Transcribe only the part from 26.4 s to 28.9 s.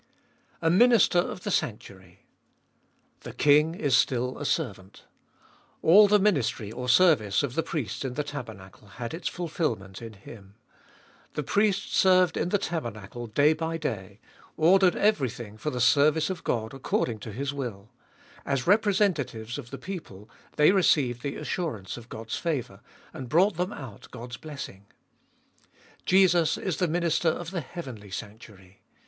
is the Minister of the heavenly sanctuary.